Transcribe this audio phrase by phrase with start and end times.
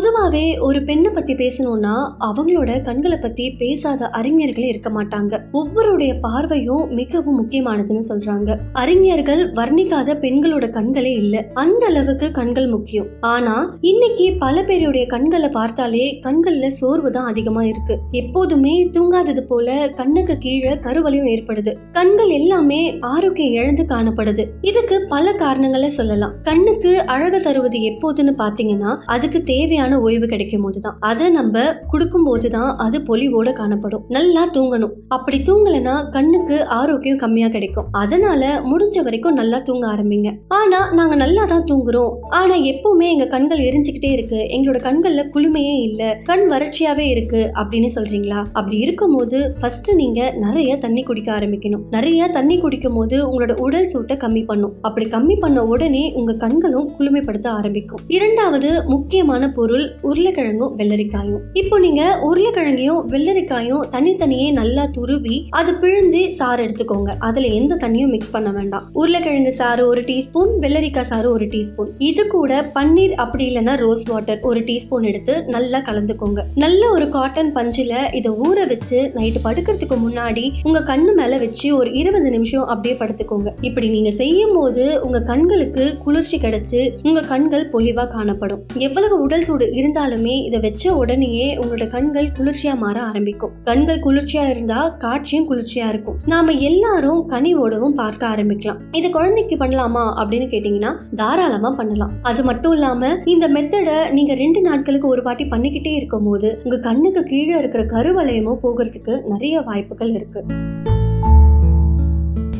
[0.00, 5.40] பொதுவாகவே ஒரு பெண்ணை பத்தி பேசணும்னா அவங்களோட கண்களை பத்தி பேசாத அறிஞர்களே இருக்க மாட்டாங்க.
[5.52, 8.56] ஒவ்வொருடைய பார்வையும் மிகவும் முக்கியமானதுன்னு சொல்றாங்க.
[8.72, 11.46] அறிஞர்கள் வர்ணிக்காத பெண்களோட கண்களே இல்ல.
[11.54, 13.06] அந்த அளவுக்கு கண்கள் முக்கியம்.
[13.20, 17.98] ஆனா இன்னைக்கு பல பேருடைய கண்களை பார்த்தாலே கண்கள்ல சோர்வு தான் அதிகமா இருக்கு.
[18.10, 21.76] எப்போதுமே தூங்காதது போல கண்ணுக்கு கீழே கருவலையும் ஏற்படுது.
[21.92, 24.46] கண்கள் எல்லாமே ஆரோக்கியம் இழந்து காணப்படுது.
[24.60, 26.32] இதுக்கு பல காரணங்களை சொல்லலாம்.
[26.42, 30.96] கண்ணுக்கு அழகு தருவது எப்போதுன்னு பாத்தீங்கன்னா அதுக்கு தேவையான ஓய்வு கிடைக்கும் போதுதான்.
[31.00, 34.04] அதை நம்ம கொடுக்கும் போதுதான் அது பொலிவோட காணப்படும்.
[34.08, 34.92] நல்லா தூங்கணும்.
[35.08, 37.84] அப்படி தூங்கலைன்னா கண்ணுக்கு ஆரோக்கியம் கம்மியா கிடைக்கும்.
[37.92, 40.34] அதனால முடிஞ்ச வரைக்கும் நல்லா தூங்க ஆரம்பிங்க.
[40.48, 42.14] ஆனா நாங்க நல்லா தான் தூங்குறோம்.
[42.28, 44.36] ஆனா எப்பவுமே எங்க கண்கள் எரிஞ்சுக்கிட்டே இருக்கு.
[44.36, 46.18] எங்களோட கண்கள்ல குளுமையே இல்ல.
[46.22, 48.44] கண் வறட்சியாவே இருக்கு அப்படின்னு சொல்றீங்களா?
[48.52, 51.82] அப்படி இருக்கும்போது ஃபர்ஸ்ட் நீங்க நிறைய தண்ணி குடிக்க ஆரம்பிக்கணும்.
[51.90, 54.72] நிறைய தண்ணி குடிக்கும் போது உங்களோட உடல் சூட்டை கம்மி பண்ணும்.
[54.80, 57.98] அப்படி கம்மி பண்ண உடனே உங்க கண்களும் குளுமைப்படுத்த ஆரம்பிக்கும்.
[58.06, 59.69] இரண்டாவது முக்கியமான பொருள்
[60.08, 61.42] உருளைக்கிழங்கும் வெள்ளரிக்காயும்.
[61.52, 67.10] இப்போ நீங்க உருளைக்கிழங்கையும் வெள்ளரிக்காயும் தனித்தனியே நல்லா துருவி அது பிழிஞ்சு சாறு எடுத்துக்கோங்க.
[67.18, 68.84] அதுல எந்த தண்ணியும் மிக்ஸ் பண்ண வேண்டாம்.
[68.92, 71.90] உருளைக்கிழங்கு சாறு ஒரு டீஸ்பூன் வெள்ளரிக்காய் சாறு ஒரு டீஸ்பூன்.
[71.98, 76.42] இது கூட பன்னீர் அப்படி இல்லைன்னா ரோஸ் வாட்டர் ஒரு டீஸ்பூன் எடுத்து நல்லா கலந்துக்கோங்க.
[76.64, 81.92] நல்ல ஒரு காட்டன் பஞ்சில இதை ஊற வச்சு நைட்டு படுக்கிறதுக்கு முன்னாடி உங்க கண்ணு மேல வச்சு ஒரு
[82.00, 83.50] இருபது நிமிஷம் அப்படியே படுத்துக்கோங்க.
[83.60, 88.62] இப்படி நீங்க செய்யும் போது உங்க கண்களுக்கு குளிர்ச்சி கிடைச்சு உங்க கண்கள் பொலிவா காணப்படும்.
[88.86, 93.52] எவ்வளவு உடல் சூடு இருந்தாலுமே இதை வச்ச உடனேயே உங்களோட கண்கள் குளிர்ச்சியா மாற ஆரம்பிக்கும்.
[93.64, 96.16] கண்கள் குளிர்ச்சியா இருந்தா காட்சியும் குளிர்ச்சியா இருக்கும்.
[96.26, 98.80] நாம எல்லாரும் கனிவோடவும் பார்க்க ஆரம்பிக்கலாம்.
[98.92, 102.12] இது குழந்தைக்கு பண்ணலாமா அப்படின்னு கேட்டீங்கன்னா தாராளமா பண்ணலாம்.
[102.22, 107.22] அது மட்டும் இல்லாம இந்த மெத்தடை நீங்க ரெண்டு நாட்களுக்கு ஒரு வாட்டி பண்ணிக்கிட்டே இருக்கும் போது உங்க கண்ணுக்கு
[107.22, 110.42] கீழே இருக்கிற கருவளையமோ போகிறதுக்கு நிறைய வாய்ப்புகள் இருக்கு.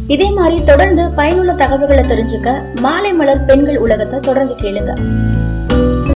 [0.07, 4.93] இதே மாதிரி தொடர்ந்து பயனுள்ள தகவல்களை தெரிஞ்சுக்க மாலை மலர் பெண்கள் உலகத்தை தொடர்ந்து கேளுங்க.